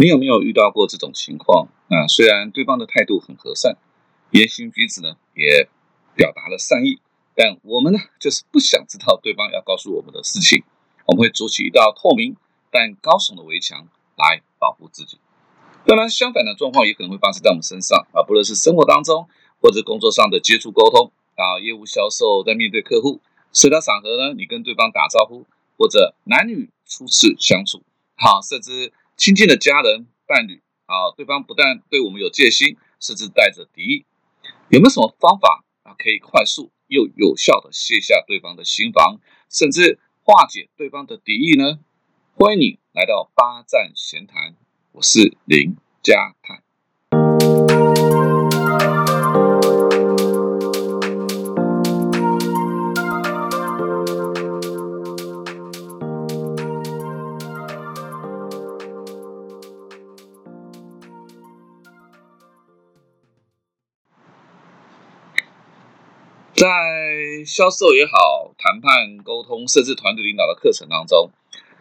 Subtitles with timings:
[0.00, 1.68] 你有没有遇到过这种情况？
[1.90, 3.76] 啊，虽然对方的态度很和善，
[4.30, 5.68] 言行举止呢也
[6.14, 7.00] 表达了善意，
[7.34, 10.64] 但我们呢就是不想知道对方要告诉我们的事情，
[11.04, 12.34] 我们会筑起一道透明
[12.70, 15.18] 但高耸的围墙来保护自己。
[15.84, 19.28] 当然，相反的状况也可能会发生在我们身上啊，不论是生活当中
[19.60, 23.20] 或者工作上的接触沟通啊，业务销售在面对客户，
[23.52, 25.44] 社交场合呢，你跟对方打招呼，
[25.76, 27.82] 或者男女初次相处，
[28.16, 28.94] 好，甚至。
[29.20, 34.06] 亲近的家人、伴侣啊，对方不但对我们有戒心，甚至带着敌意，
[34.70, 39.20] 有没有什么方法啊，可以快速又有效的卸下对方的心防，
[39.50, 41.80] 甚至化解对方的敌意呢？
[42.34, 44.56] 欢迎你来到八站闲谈，
[44.92, 46.62] 我是林家泰。
[66.60, 71.30] 在销售也好，谈判沟通，甚至团队领导的课程当中，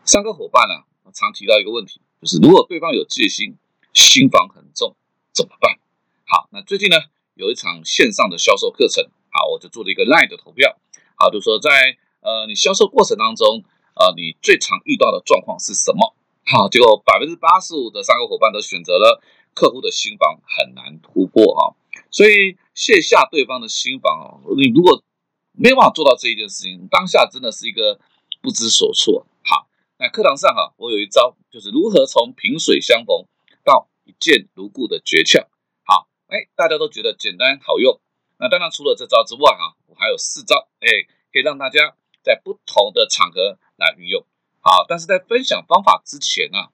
[0.06, 3.58] 三个伙伴呢，常提到一个问题，就是如果对方有戒心，
[3.92, 4.96] 心防很重，
[5.34, 5.80] 怎么办？
[6.26, 6.96] 好，那最近呢，
[7.36, 10.78] 有一场线上的销售课程，好，我就做了一个 live 的投票，
[11.18, 16.16] 好，就说在呃你销售过程当中，呃你最常遇到的状况是什么？
[16.46, 19.22] 好，结果百分之八十五的三个伙伴都选择了
[19.54, 21.76] 客户的心防很难突破啊。
[22.12, 25.04] 所以卸下对方的心防，你如果
[25.52, 28.00] 没有办法做到这一件事情，当下真的是一个
[28.42, 29.28] 不知所措。
[29.44, 29.68] 好，
[29.98, 33.26] 那课堂上哈，我有一招，就是如何从萍水相逢
[33.64, 35.48] 到一见如故的诀窍。
[35.84, 38.00] 好，哎，大家都觉得简单好用。
[38.38, 40.88] 那当然除了这招之外啊，我还有四招，哎，
[41.34, 44.26] 可以让大家在不同的场合来运用。
[44.62, 46.72] 好，但是在分享方法之前啊，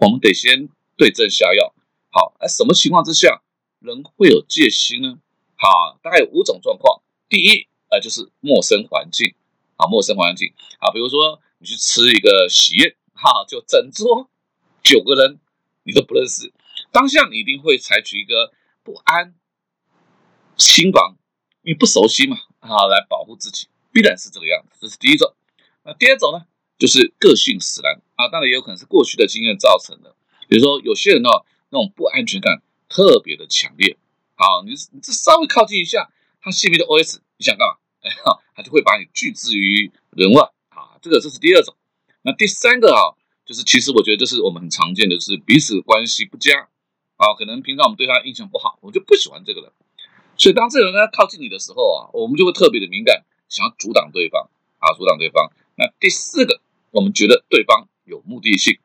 [0.00, 1.72] 我们得先对症下药。
[2.10, 3.42] 好，哎，什么情况之下？
[3.80, 5.18] 人会有戒心呢？
[5.56, 7.00] 好，大概有五种状况。
[7.28, 9.34] 第一，呃，就是陌生环境
[9.76, 14.28] 啊，陌生环境啊，比如说你去吃一个喜宴，哈，就整桌
[14.82, 15.38] 九个人
[15.84, 16.52] 你都不认识，
[16.90, 18.52] 当下你一定会采取一个
[18.82, 19.34] 不安
[20.56, 21.16] 心防，
[21.62, 24.78] 因为不熟悉嘛，啊，来保护自己，必然是这个样子。
[24.80, 25.34] 这是第一种。
[25.84, 26.46] 那第二种呢，
[26.78, 30.16] 就是个性使然啊，当然也有可能是过去的经验造成的。
[30.48, 31.28] 比如说有些人呢，
[31.70, 32.62] 那种不安全感。
[32.88, 33.96] 特别的强烈，
[34.34, 36.10] 好，你你这稍微靠近一下，
[36.40, 37.76] 他心里的 OS，你想干嘛？
[38.00, 41.74] 哎哈，他就会把你拒之于人外，啊，这个这是第二种。
[42.22, 46.68] 那第三个啊，就是其实我觉得这是我们很常见的，是彼此关系不佳，
[47.16, 49.72] 啊，可能平常我们对他印象不好，我就不喜欢这个人，
[50.36, 55.50] 所以当这个人呢靠近你的时候啊，我们就会特别的敏感，想要阻挡对方，啊，阻挡对方。
[55.74, 56.60] 那第四个，
[56.92, 58.78] 我们觉得对方有目的性，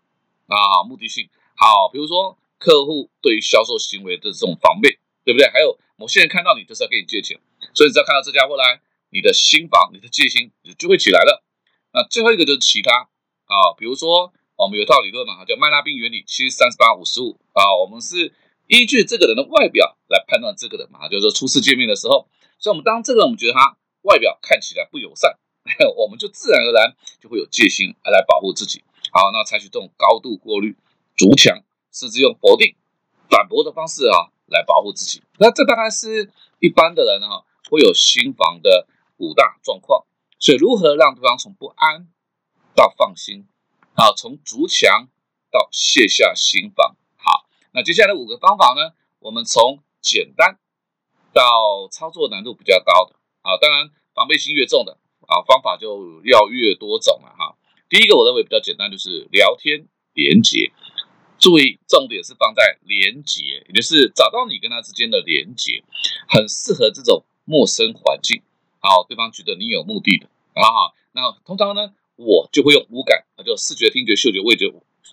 [0.47, 2.37] 啊，目的性，好，比如说。
[2.63, 5.49] 客户对于销售行为的这种防备，对不对？
[5.51, 7.37] 还有某些人看到你就是要跟你借钱，
[7.75, 8.79] 所以只要看到这家伙来，
[9.11, 11.43] 你的心防、你的戒心就会起来了。
[11.91, 13.09] 那最后一个就是其他
[13.51, 18.31] 啊，比如说我们有套理论嘛，叫麦拉宾原理，七三十八五十五啊，我们是
[18.67, 22.29] 依据这个人的外表来判断这个人嘛，就是说初次见面的时候，
[22.59, 25.37] 所以我们当这个人我们觉得他外表看起来不友善，
[25.99, 28.85] 我们就自然而然就会有戒心来保护自己。
[29.11, 30.77] 好，那采取这种高度过滤、
[31.17, 31.61] 筑墙。
[31.93, 32.75] 甚至用否定、
[33.29, 38.87] 反驳的方式啊来保护自己，那这大概是一般的人哈会有心防的
[39.17, 40.05] 五大状况。
[40.39, 42.07] 所以，如何让对方从不安
[42.75, 43.47] 到放心，
[43.93, 45.07] 啊，从筑墙
[45.51, 46.97] 到卸下心防？
[47.15, 48.93] 好，那接下来五个方法呢？
[49.19, 50.59] 我们从简单
[51.31, 57.55] 到操作难度比较高的，啊，当然防备心越重的啊，方法就要越多种了哈。
[57.87, 60.73] 第一个我认为比较简单，就是聊天连接。
[61.43, 65.83] 注意，重点是放在连接，也就是找到你跟他之间的连接，
[66.29, 68.41] 很适合这种陌生环境。
[68.79, 70.95] 好，对方觉得你有目的的啊。
[71.11, 74.71] 那通常呢，我就会用五感，就视觉、听觉、嗅觉、味觉、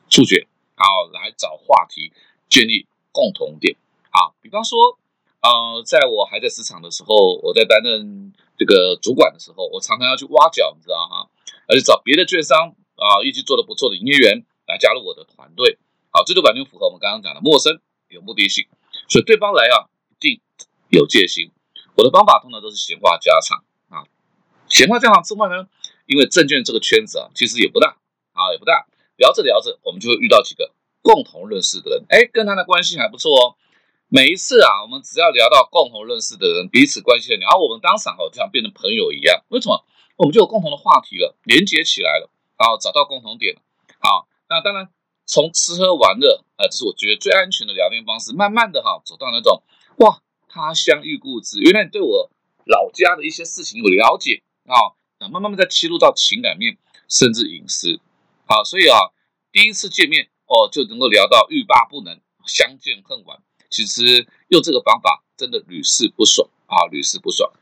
[0.09, 0.47] 触觉，
[0.77, 2.13] 好来找话题，
[2.49, 3.77] 建立共同点。
[4.11, 5.01] 好，比方说，
[5.43, 11.29] 呃，在我还在职场的时候，我在担任这个主管的时候，我常常要去挖角，你知道哈，
[11.67, 15.77] 而且找别的券商啊，一起做的不错的营业员来加入我的团队。
[16.11, 18.67] 好，这就完全符合我们刚刚讲的陌生有目的性，
[19.09, 20.41] 所以对方来啊一定
[20.89, 21.51] 有戒心。
[21.95, 24.03] 我的方法通常都是闲话家常啊，
[24.69, 25.69] 闲话家常之外呢，
[26.07, 27.97] 因为证券这个圈子啊其实也不大
[28.33, 28.87] 啊也不大，
[29.17, 30.73] 聊着聊着我们就会遇到几个
[31.03, 33.57] 共同认识的人，哎，跟他的关系还不错哦。
[34.09, 39.45] 每一次啊，我们只要聊到共同认识的人，彼此关系很好，然后我们当场哦就像变成朋友一样。
[39.49, 39.85] 为什么？
[40.17, 42.29] 我们就有共同的话题了，连接起来了，
[42.59, 43.63] 然后找到共同点了。
[44.01, 44.89] 好，那当然。
[45.31, 49.63] 从吃喝玩乐，呃，这是我觉得最安全的聊天方式，慢慢的哈，走到那种
[49.99, 52.29] 哇，他乡遇故知，原来你对我
[52.67, 54.75] 老家的一些事情有了解啊，
[55.21, 56.77] 那慢慢慢再切入到情感面，
[57.09, 58.01] 甚至隐私，
[58.45, 58.99] 好，所以啊，
[59.53, 63.41] 第一次见面哦，就能够聊到欲罢不能，相见恨晚。
[63.71, 67.53] 其实用这个方法真的屡试不爽啊，屡试不爽。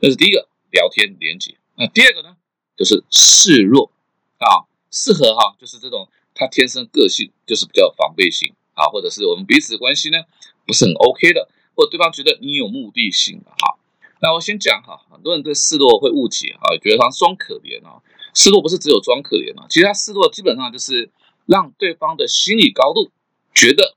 [0.00, 1.58] 这是第一个聊天连接。
[1.76, 2.38] 那第二个呢，
[2.74, 3.92] 就是示弱
[4.38, 6.08] 啊，适合哈，就是这种
[6.38, 10.18] 他天生个性就是比较防备型啊，或者是我们彼此关系呢
[10.64, 13.76] 不是很 OK 的，或者对方觉得你有目的性啊。
[14.20, 18.00] 那我先讲哈，很多人对示弱会误解啊，觉得他装可怜啊。
[18.34, 21.10] 示弱不是只有装可怜啊，其实他示弱基本上就是
[21.46, 23.10] 让对方的心理高度
[23.54, 23.96] 觉得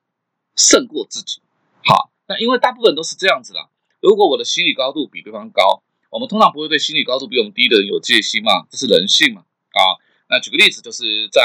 [0.55, 1.41] 胜过自己。
[1.83, 3.69] 好，那因为大部分都是这样子的。
[3.99, 9.41] 如果我的心理高度比对方高，我们通常不会对心理高度比我们低的人有戒心嘛，这是人性嘛。
[9.41, 9.81] 啊，
[10.29, 11.41] 那举个例子，就是在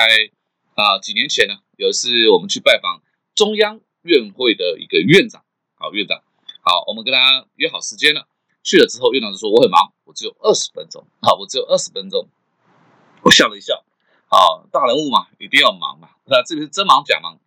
[0.77, 3.03] 啊几年前呢，有一次我们去拜访
[3.35, 5.43] 中央院会的一个院长，
[5.75, 6.23] 好院长，
[6.63, 8.29] 好，我们跟他约好时间了，
[8.63, 12.29] 去了之后，院长就说我很忙，我只有二十分钟，好，我只有二十分钟，
[13.23, 13.83] 我笑了一笑，
[14.29, 17.41] 好，大人物嘛，一定要忙嘛，那这个是真忙假忙，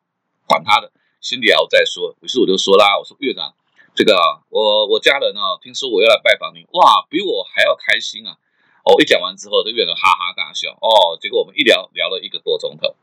[0.46, 0.92] 管他的。
[1.22, 3.54] 先聊再说，于是我就说啦，我说院长，
[3.94, 4.16] 这个
[4.48, 8.38] 我我家人啊，听说我要来拜访你，哇，比我还要开心啊！
[8.89, 12.95] 哦，一讲完之后，就变得哈哈大笑，哦，结果我们一聊聊了一个多钟头，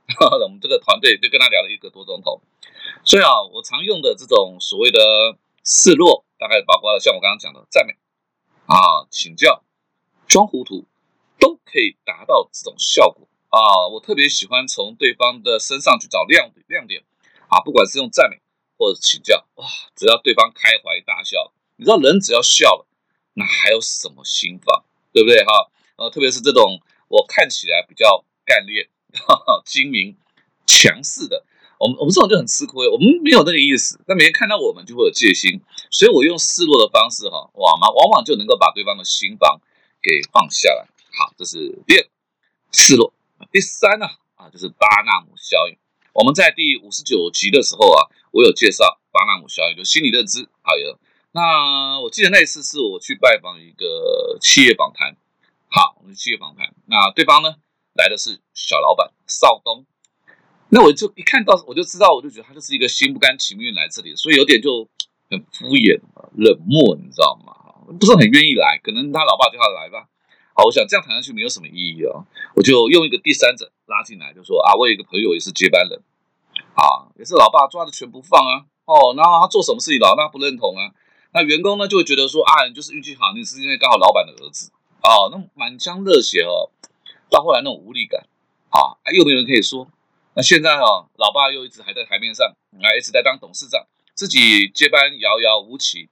[0.43, 2.41] 我们这个团队就跟他聊了一个多钟头。
[3.05, 4.99] 所以啊，我常用的这种所谓的
[5.65, 7.95] 示弱，大概包括了像我刚刚讲的赞美
[8.67, 9.63] 啊、请教、
[10.27, 10.85] 装糊涂，
[11.39, 13.87] 都可以达到这种效果啊。
[13.87, 17.05] 我特别喜欢从对方的身上去找亮点亮点。
[17.49, 18.41] 啊，不管是用赞美
[18.77, 22.87] 或者请教，哇，只要对方开怀大笑，你知道人只要笑了，
[23.35, 25.71] 那还有什么心防，对不对哈？
[25.97, 30.17] 呃，特别是这种我看起来比较干练、哈哈精明、
[30.67, 31.45] 强势的，
[31.79, 35.61] 我们我们这种就很吃亏，我们没有那个意思，那别人看到我们就会有戒心，
[35.91, 39.61] 所以我用示弱的方式哈，往往，往往就能够把对方的心防
[40.03, 40.87] 给放下来。
[41.13, 42.07] 好，这是第二
[42.73, 43.13] 示弱。
[43.51, 44.07] 第三呢，
[44.37, 45.77] 啊，就是巴纳姆效应。
[46.13, 50.47] 我们在第五十九集的时候啊，我有介绍巴纳姆效应，就心理认知。
[50.63, 50.99] 还有，
[51.33, 55.17] 那我记得那一次是我去拜访一个企业访谈，
[55.69, 57.57] 好，我们继续访谈，那对方呢
[57.95, 59.85] 来的是小老板邵东，
[60.69, 64.89] 那我就一看到我就知道，我就觉得他就是一个心不甘情不愿来这里，所以有点就
[65.31, 66.01] 很敷衍、
[66.37, 67.53] 冷漠，你知道吗？
[68.01, 70.09] 不是很愿意来，可能他老爸叫他来吧。
[70.55, 72.25] 好，我想这样谈下去没有什么意义啊，
[72.55, 76.03] 我就用一个第三者拉进来，就说啊，我有一个朋友也是接班人，
[76.75, 80.91] 啊，也是老爸抓着全不放啊，哦，然后他做什么事情老大不认同啊，
[81.33, 84.73] 那员工呢就会觉得说啊，你就是运气好，你是因为刚好老板的儿子，
[85.09, 86.71] 哦，那满腔热血哦，
[87.31, 88.27] 到后来那种无力感，
[88.71, 89.89] 啊，又没有人可以说，
[90.35, 92.47] 那现在哈，老爸又一直还在台面上，
[92.83, 96.09] 啊，一直在当董事长，自己接班遥遥无期，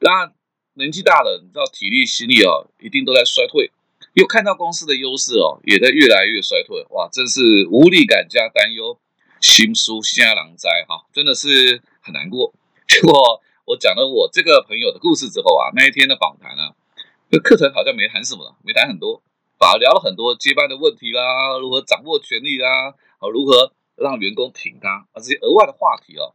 [0.00, 0.32] 那
[0.74, 3.70] 年纪大了，你知道体力心力哦，一定都在衰退。
[4.14, 8.98] 又看到公司的优势哦，也在越来越衰退，哇，真是无力感加担忧，
[9.40, 12.52] 心疏虾狼灾哈，真的是很难过。
[12.88, 16.74] 结果我讲了我这个朋友的故事之后啊，那一天的访谈呢，
[17.30, 19.22] 这课程好像没谈什么了，没谈很多，
[19.58, 26.34] 反而聊了很多接班的问题啦，如何掌握权力啦，啊，如何让员工挺他啊，这些额外的话题哦。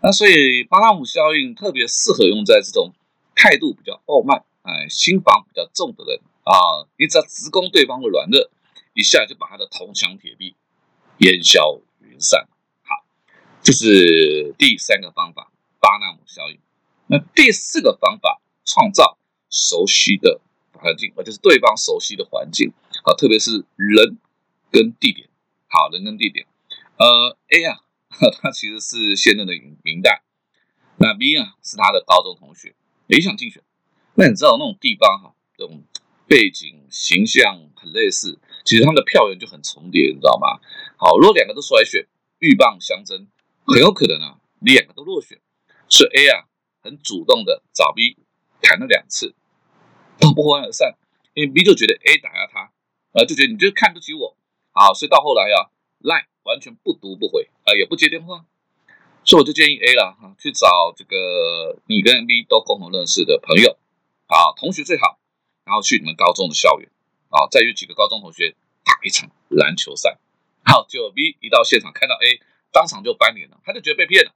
[0.00, 2.92] 那所以巴纳姆效应特别适合用在这种
[3.34, 6.20] 态度比较傲慢、哎，心防比较重的人。
[6.44, 6.84] 啊！
[6.98, 8.50] 你只要直攻对方的软肋，
[8.92, 10.54] 一下就把他的铜墙铁壁
[11.16, 12.46] 烟消云散。
[12.82, 13.02] 好，
[13.62, 16.58] 这是第三个方法——巴纳姆效应。
[17.06, 19.16] 那第四个方法，创造
[19.54, 20.40] 熟悉的
[20.72, 22.72] 环境，而就是对方熟悉的环境。
[23.04, 24.18] 好，特别是人
[24.72, 25.28] 跟地点。
[25.68, 26.46] 好，人跟地点。
[26.98, 27.78] 呃，A 啊，
[28.42, 29.52] 他其实是现任的
[29.84, 30.24] 明代，
[30.96, 32.74] 那 B 啊是他的高中同学，
[33.06, 33.62] 也想竞选。
[34.16, 35.84] 那你知道那种地方哈，这种。
[36.26, 40.58] 背景形象很类似，其实他们的票源就很重叠，你知道吗？
[40.96, 42.08] 好，如果两个都出来选，
[42.40, 43.28] 鹬蚌相争，
[43.66, 45.38] 很有可能啊，两个都落选。
[45.86, 46.48] 所以 A 啊，
[46.80, 48.16] 很主动的找 B
[48.62, 49.34] 谈了两次，
[50.24, 50.96] 都不欢而散，
[51.34, 52.72] 因为 B 就觉得 A 打压他，
[53.12, 54.36] 啊，就觉得你就看不起我，
[54.72, 58.44] 啊，所以到后来啊，赖完全不读不回，啊，也不接电话，
[59.24, 63.78] 所以我就建议 A 了哈，去找这个你跟 B 都共同认识的朋友，
[64.26, 65.18] 啊，同学最好。
[65.66, 66.90] 然后去你们高中的校园，
[67.30, 68.54] 啊，再约几个高中同学
[68.84, 70.18] 打一场篮球赛。
[70.62, 72.38] 好，就 B 一到现场看到 A，
[72.70, 74.34] 当场就翻脸了，他就觉得被骗了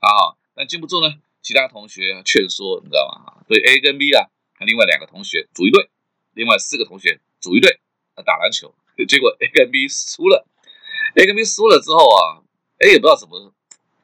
[0.00, 0.36] 啊。
[0.54, 3.40] 但禁不住呢，其他同学劝说，你知道吗？
[3.48, 4.28] 所以 A 跟 B 啊，
[4.60, 5.90] 另外两个同学组一队，
[6.34, 7.80] 另外四个同学组一队
[8.24, 8.74] 打篮球。
[9.08, 10.46] 结果 A 跟 B 输了
[11.16, 12.40] ，A 跟 B 输了之后啊
[12.78, 13.52] ，，A，也不知道怎么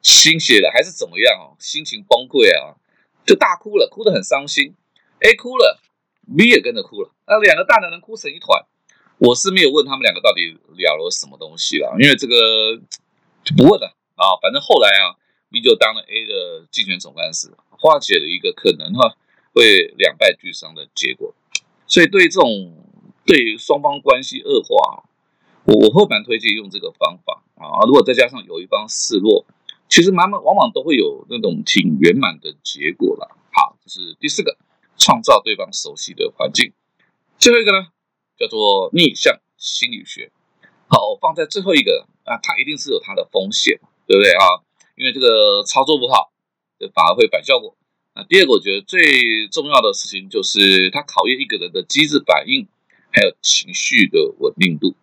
[0.03, 2.77] 心血了，还是怎么样哦，心情崩溃啊，
[3.25, 4.75] 就大哭了，哭得很伤心。
[5.21, 5.81] A 哭了
[6.37, 8.65] ，B 也跟着哭了，那两个大男人哭成一团。
[9.17, 12.77] 我是没有问他们两个到底聊了什么东西了，因为这个
[13.43, 14.37] 就不问了啊。
[14.41, 15.17] 反正后来啊
[15.49, 19.15] ，B 就当了 A 的竞选总干事，化解了一个可能哈
[19.53, 21.33] 会两败俱伤的结果。
[21.87, 22.75] 所以对这种
[23.25, 25.03] 对双方关系恶化，
[25.65, 27.85] 我我会蛮推荐用这个方法啊。
[27.85, 29.45] 如果再加上有一方示弱，
[29.87, 33.37] 其实慢慢往往都会有那种挺圆满的结果了。
[33.51, 34.57] 好，这是第四个，
[34.97, 36.73] 创造对方熟悉的环境。
[37.37, 37.87] 最后一个呢？
[38.35, 40.31] 叫做逆向心理学，
[40.87, 44.65] 好，放在最后一个啊，它一定是有它的风险，对不对啊？
[44.97, 46.33] 因为这个操作不好，
[46.95, 47.77] 反而会反效果。
[48.15, 52.67] 那第二个，我觉得最重要的事情就是它考验一个人的机制反应，
[53.11, 54.95] 还有情绪的稳定度。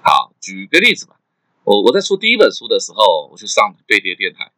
[0.00, 1.16] 好，举个例子吧，
[1.64, 4.52] 我我在出第一本书的时候，我去上飞碟电台，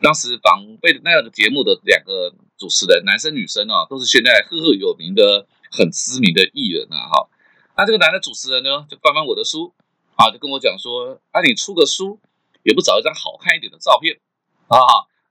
[0.00, 7.28] 当时访贝那个节目的两个主持人，男生女生啊，都是现在赫赫有名的、很知名的艺人啊，哈。
[7.76, 9.74] 那这个男的主持人呢，就翻翻我的书
[10.14, 12.20] 啊，就跟我讲说：“啊，你出个书
[12.62, 14.20] 也不找一张好看一点的照片
[14.68, 14.78] 啊。”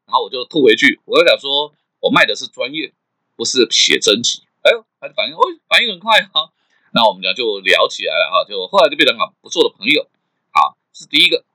[0.09, 2.93] 然后我就吐回去，我就讲说：“我卖的是专业，
[3.35, 6.51] 不是写真集。”哎呦，他就反应哦，反应很快哈。
[6.91, 10.07] 那我们俩就聊起来了哈，就后来就变成很不错的朋友。
[10.51, 11.45] 好，是第一个。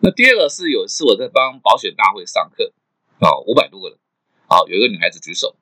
[0.00, 2.72] 那第二个是有一次我在帮保险大会上课
[3.20, 3.98] 啊，五百多个人，
[4.46, 5.56] 好，有一个女孩子举手，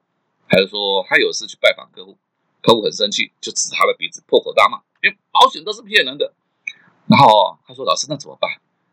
[0.47, 2.16] 还是说她有事去拜访客户。
[2.62, 6.35] 客户很生气，就指她的鼻子破口大骂：“因为保险都是骗人的。”
[7.06, 8.50] 然后他说：“老师，那怎么办？”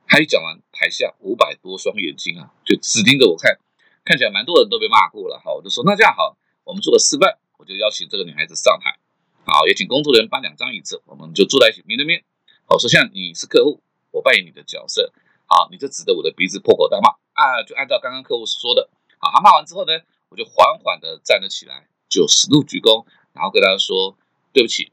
[0.07, 3.57] 他一讲完，台下五百多双眼睛啊，就只盯着我看，
[4.03, 5.41] 看起来蛮多人都被骂过了。
[5.43, 8.98] 好，我就说：“那这样好，我们做个示范，我就邀请这个女孩子上台，
[9.45, 12.24] 好，也请工作人员搬两张椅子，我们就坐在一起，面对面。
[12.65, 13.81] 好，说像你是客户，
[14.12, 15.12] 我扮演你的角色，
[15.45, 19.93] 好，你就指着我的鼻子破口大骂啊，就按照刚刚客户说的，好，他骂完之后呢，
[20.29, 24.15] 我就缓缓的站了起来，九十度鞠躬。”然后跟他说
[24.53, 24.91] ：“对不起，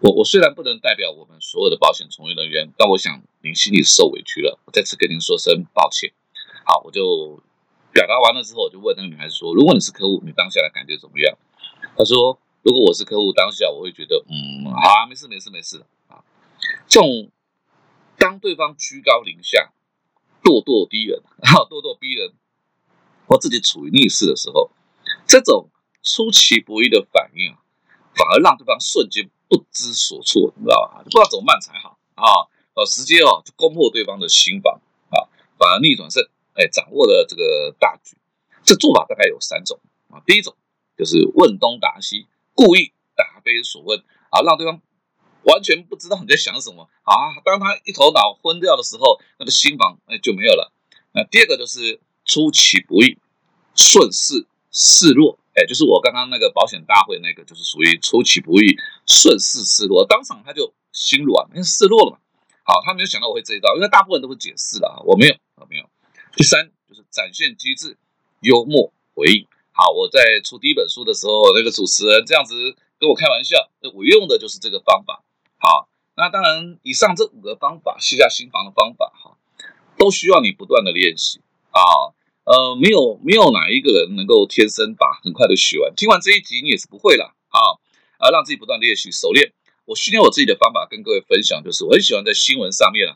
[0.00, 6.10] 我我虽然不能代表我们所有的保险从业人员，但我想您心里受委屈了，我再次跟您说声抱歉。”
[6.64, 7.38] 好，我就
[7.92, 11.36] 表达完了之后，我就问那个女孩子说：“如果你是客户，你当下的感觉怎么样？”
[11.96, 16.24] 她说：“如果我是客户，当下我会觉得，嗯，好，没事，没事，没事啊。
[16.88, 17.30] 这种
[18.18, 19.72] 当对方居高临下、
[20.42, 22.32] 咄咄逼人、 哈，咄咄逼人，
[23.26, 24.70] 或自己处于逆势的时候，
[25.26, 25.68] 这种
[26.02, 27.58] 出其不意的反应啊。”
[28.14, 31.00] 反而让对方瞬间不知所措，你知道吧？
[31.02, 32.44] 不知道怎么办才好啊！
[32.74, 35.24] 哦，直接哦就攻破对方的心房啊，
[35.58, 36.22] 反而逆转胜，
[36.54, 38.16] 哎，掌握了这个大局。
[38.64, 40.22] 这做法大概有三种啊。
[40.26, 40.56] 第一种
[40.96, 43.98] 就是问东答西，故意答非所问
[44.30, 44.80] 啊，让对方
[45.42, 47.34] 完全不知道你在想什么啊。
[47.44, 50.72] 当他一头脑昏掉的时候，那个心房哎就没有了。
[51.12, 53.18] 那第二个就是出其不意，
[53.74, 55.38] 顺势示弱。
[55.54, 58.74] 哎，就是我刚刚那个保险大会那个，就是属于出其不意、
[59.06, 62.18] 顺势示弱，当场他就心软，因为示弱了嘛。
[62.64, 65.34] 好，他没有想到我会这一招，因为大部分都会解释的，啊，我没有。
[66.34, 67.96] 第三就是展现机智、
[68.40, 69.46] 幽默回应。
[69.72, 72.54] 好，我在出第一本书的时候，那个主持人这样子
[72.98, 75.22] 跟我开玩笑，我用的就是这个方法。
[75.58, 79.36] 好，那当然，以上这五个方法，卸下心防的方法，哈，
[79.96, 81.80] 都需要你不断的练习啊。
[82.44, 85.94] 呃，没有没有哪一个人能够天生把很快的学完。
[85.94, 87.78] 听完这一集，你也是不会了啊！
[88.18, 89.52] 啊，让自己不断练习熟练。
[89.84, 93.14] 我训练我自己的方法跟各位分享，就是我很喜欢在新闻上面啊，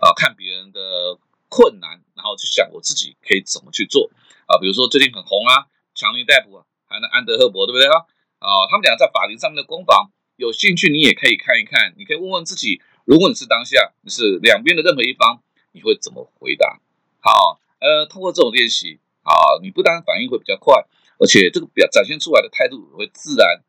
[0.00, 1.16] 啊，看别人的
[1.48, 4.10] 困难，然后去想我自己可以怎么去做
[4.46, 4.58] 啊。
[4.58, 8.06] 比如说最近很红啊，强尼逮捕啊，还有那安德赫伯，对不对啊？
[8.38, 16.80] 啊，他们俩在法庭上面的攻防，有兴趣你也可以看一看，你可以问问自己，如果你是当下，你是两边的任何一方，你会怎么回答？
[17.20, 17.60] 好。
[17.78, 20.86] 呃，通过这种练习啊，你不但反应会比较快，
[21.18, 23.62] 而且这个表展现出来的态度会自然，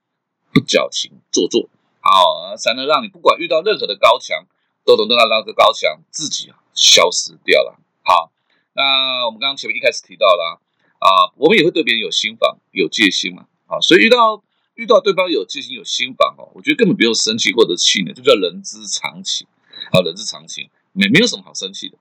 [0.53, 1.69] 不矫情做作，
[2.00, 4.48] 好，才能让你不管遇到任何的高墙，
[4.96, 7.77] 都能让那个高墙自己啊消失掉了。
[8.03, 8.32] 好，
[8.74, 10.62] 那我们刚刚前面一开始提到了
[11.00, 14.44] 啊，我们也会对别人有心防、有戒心嘛，啊，所以遇到
[14.75, 19.46] 遇到对方有戒心、有心防哦，我觉得根本不用生气或者气馁，就叫人之常情，
[19.91, 21.98] 啊，人之常情，没没有什么好生气的，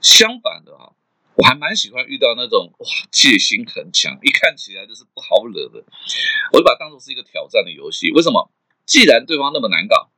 [0.00, 0.92] 相反的哈。
[1.36, 5.84] 我还蛮喜欢遇到那种哇戒心很强，一看起来就是不好惹的，
[6.52, 8.12] 我就把它当做是一个挑战的游戏。
[8.12, 8.50] 为什么？
[8.86, 10.10] 既然对方那么难搞，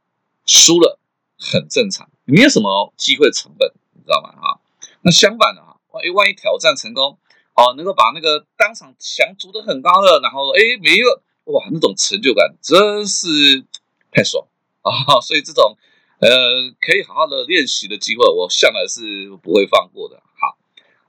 [0.45, 0.99] 输了
[1.39, 4.33] 很正常，没有什么机会成本，你知道吗？
[4.41, 4.61] 哈，
[5.03, 7.19] 那相反的哈，万一万一挑战成功，
[7.55, 13.65] 哦，能够把那个当场墙筑得很高的，然后哎没了，哇，那种成就感真是
[14.11, 14.47] 太爽
[14.83, 15.21] 啊！
[15.21, 15.77] 所以这种
[16.19, 16.29] 呃，
[16.81, 20.23] 可以好好的练习的机会，我向来是不会放过的。
[20.41, 20.57] 好，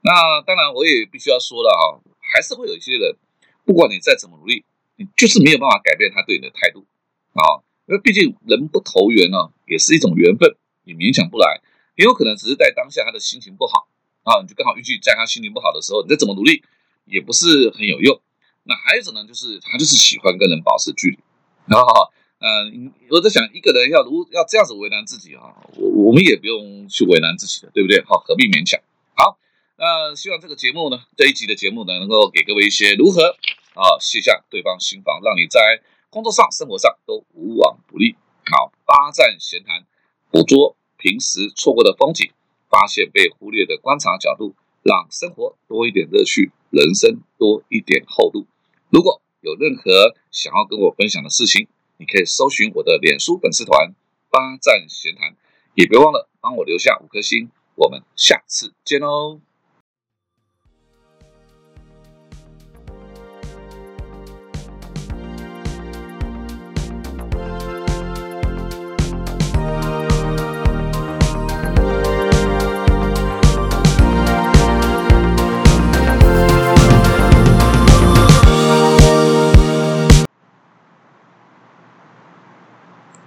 [0.02, 3.16] 那当然我也必须要说了啊，还是会有一些人，
[3.64, 4.64] 不管你再怎么努力，
[4.96, 6.84] 你就是没有办法改变他对你的态度
[7.32, 11.60] 啊，因为毕竟人不投缘呢，也是一种缘分，你勉强不来，
[11.96, 13.88] 也有可能只是在当下他的心情不好
[14.22, 16.62] 啊，你就刚好预计在他心情不好的时候，你再怎么努力
[17.06, 18.20] 也不是很有用。
[18.64, 21.18] 那还有一种呢，就是他就是喜欢跟人保持距离，
[21.66, 22.12] 然后。
[22.40, 28.00] 嗯，我在想，一个人要如要这样子为难自己啊，我我们也不用去为难自己的，对不对？
[28.04, 28.80] 好，何必勉强？
[29.16, 29.36] 好，
[29.76, 33.34] 那希望这个节目呢，这一集的节目呢，能够给各位一些如何
[33.74, 38.16] 啊卸下对方心防，让你在工作上、生活上都无往不利。
[38.46, 39.84] 好，八站闲谈，
[40.30, 42.32] 捕捉平时错过的风景，
[42.68, 48.46] 发现被忽略的观察角度，让生活多一点乐趣，人生多一点厚度。
[48.90, 53.94] 如果有任何想要跟我分享的事情，你可以搜寻我的脸书粉丝团
[54.30, 55.36] “八站闲谈”，
[55.76, 57.50] 也别忘了帮我留下五颗星。
[57.74, 59.40] 我们下次见喽！